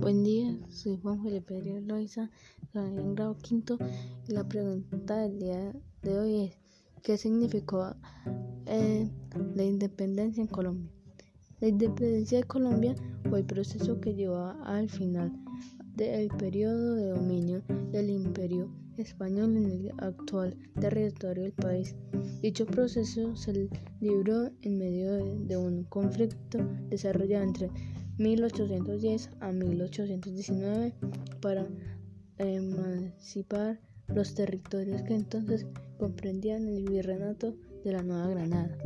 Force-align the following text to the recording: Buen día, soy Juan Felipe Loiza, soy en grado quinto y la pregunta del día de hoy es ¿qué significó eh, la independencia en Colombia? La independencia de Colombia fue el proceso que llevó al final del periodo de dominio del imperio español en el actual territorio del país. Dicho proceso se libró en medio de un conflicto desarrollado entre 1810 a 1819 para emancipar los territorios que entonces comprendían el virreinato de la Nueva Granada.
Buen 0.00 0.24
día, 0.24 0.56
soy 0.70 0.98
Juan 1.02 1.22
Felipe 1.22 1.60
Loiza, 1.82 2.30
soy 2.72 2.96
en 2.96 3.14
grado 3.14 3.36
quinto 3.36 3.76
y 4.26 4.32
la 4.32 4.48
pregunta 4.48 5.18
del 5.18 5.38
día 5.38 5.74
de 6.00 6.18
hoy 6.18 6.40
es 6.40 6.56
¿qué 7.02 7.18
significó 7.18 7.94
eh, 8.64 9.10
la 9.54 9.62
independencia 9.62 10.40
en 10.40 10.46
Colombia? 10.46 10.90
La 11.60 11.68
independencia 11.68 12.38
de 12.38 12.44
Colombia 12.44 12.94
fue 13.28 13.40
el 13.40 13.44
proceso 13.44 14.00
que 14.00 14.14
llevó 14.14 14.54
al 14.64 14.88
final 14.88 15.32
del 15.96 16.28
periodo 16.28 16.94
de 16.94 17.10
dominio 17.10 17.62
del 17.92 18.08
imperio 18.08 18.72
español 18.96 19.54
en 19.58 19.66
el 19.66 19.92
actual 19.98 20.56
territorio 20.80 21.42
del 21.42 21.52
país. 21.52 21.94
Dicho 22.40 22.64
proceso 22.64 23.36
se 23.36 23.68
libró 24.00 24.50
en 24.62 24.78
medio 24.78 25.12
de 25.46 25.56
un 25.58 25.84
conflicto 25.84 26.58
desarrollado 26.88 27.44
entre 27.44 27.70
1810 28.18 29.30
a 29.40 29.52
1819 29.52 30.94
para 31.40 31.66
emancipar 32.38 33.80
los 34.08 34.34
territorios 34.34 35.02
que 35.02 35.14
entonces 35.14 35.66
comprendían 35.98 36.66
el 36.66 36.88
virreinato 36.88 37.54
de 37.84 37.92
la 37.92 38.02
Nueva 38.02 38.28
Granada. 38.28 38.76